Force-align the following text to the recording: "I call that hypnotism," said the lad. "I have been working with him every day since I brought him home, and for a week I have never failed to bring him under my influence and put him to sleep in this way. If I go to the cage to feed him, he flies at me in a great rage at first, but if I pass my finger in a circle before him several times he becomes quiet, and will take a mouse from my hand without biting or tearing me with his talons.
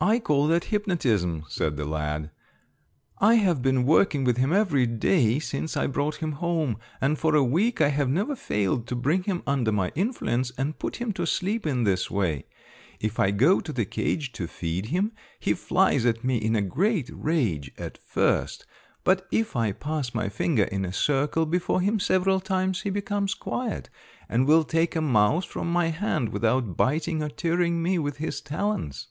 "I 0.00 0.20
call 0.20 0.46
that 0.46 0.66
hypnotism," 0.66 1.44
said 1.48 1.76
the 1.76 1.84
lad. 1.84 2.30
"I 3.20 3.34
have 3.34 3.62
been 3.62 3.84
working 3.84 4.22
with 4.22 4.36
him 4.36 4.52
every 4.52 4.86
day 4.86 5.40
since 5.40 5.76
I 5.76 5.88
brought 5.88 6.22
him 6.22 6.34
home, 6.38 6.76
and 7.00 7.18
for 7.18 7.34
a 7.34 7.42
week 7.42 7.80
I 7.80 7.88
have 7.88 8.08
never 8.08 8.36
failed 8.36 8.86
to 8.86 8.94
bring 8.94 9.24
him 9.24 9.42
under 9.44 9.72
my 9.72 9.90
influence 9.96 10.52
and 10.56 10.78
put 10.78 11.00
him 11.00 11.12
to 11.14 11.26
sleep 11.26 11.66
in 11.66 11.82
this 11.82 12.08
way. 12.12 12.44
If 13.00 13.18
I 13.18 13.32
go 13.32 13.58
to 13.58 13.72
the 13.72 13.84
cage 13.84 14.30
to 14.34 14.46
feed 14.46 14.86
him, 14.86 15.14
he 15.40 15.52
flies 15.52 16.06
at 16.06 16.22
me 16.22 16.36
in 16.36 16.54
a 16.54 16.62
great 16.62 17.10
rage 17.12 17.72
at 17.76 17.98
first, 17.98 18.66
but 19.02 19.26
if 19.32 19.56
I 19.56 19.72
pass 19.72 20.14
my 20.14 20.28
finger 20.28 20.62
in 20.62 20.84
a 20.84 20.92
circle 20.92 21.44
before 21.44 21.80
him 21.80 21.98
several 21.98 22.38
times 22.38 22.82
he 22.82 22.90
becomes 22.90 23.34
quiet, 23.34 23.90
and 24.28 24.46
will 24.46 24.62
take 24.62 24.94
a 24.94 25.00
mouse 25.02 25.44
from 25.44 25.68
my 25.68 25.88
hand 25.88 26.28
without 26.28 26.76
biting 26.76 27.20
or 27.20 27.28
tearing 27.28 27.82
me 27.82 27.98
with 27.98 28.18
his 28.18 28.40
talons. 28.40 29.08